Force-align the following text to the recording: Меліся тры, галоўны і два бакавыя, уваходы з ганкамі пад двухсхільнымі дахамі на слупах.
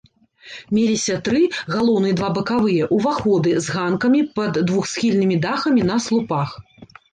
Меліся 0.77 1.17
тры, 1.27 1.41
галоўны 1.75 2.07
і 2.13 2.15
два 2.21 2.29
бакавыя, 2.37 2.89
уваходы 2.97 3.55
з 3.67 3.77
ганкамі 3.77 4.25
пад 4.41 4.53
двухсхільнымі 4.73 5.41
дахамі 5.47 5.81
на 5.93 6.03
слупах. 6.09 6.59